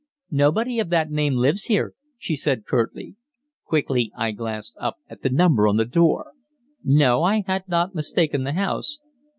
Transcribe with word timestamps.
"Nobody 0.31 0.79
of 0.79 0.89
that 0.89 1.11
name 1.11 1.35
lives 1.35 1.65
here," 1.65 1.93
she 2.17 2.35
said 2.35 2.65
curtly. 2.65 3.17
Quickly 3.65 4.11
I 4.17 4.31
glanced 4.31 4.75
up 4.79 4.95
at 5.07 5.21
the 5.21 5.29
number 5.29 5.67
on 5.67 5.77
the 5.77 5.85
door. 5.85 6.31
No, 6.83 7.21
I 7.21 7.43
had 7.45 7.67
not 7.67 7.93
mistaken 7.93 8.43
the 8.43 8.53
house. 8.53 8.97